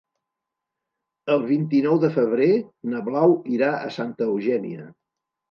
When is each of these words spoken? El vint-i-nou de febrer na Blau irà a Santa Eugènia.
El 1.33 1.43
vint-i-nou 1.51 1.99
de 2.05 2.09
febrer 2.15 2.49
na 2.95 3.03
Blau 3.11 3.37
irà 3.59 3.71
a 3.83 3.93
Santa 4.01 4.29
Eugènia. 4.33 4.91